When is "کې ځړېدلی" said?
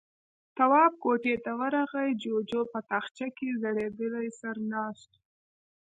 3.37-4.27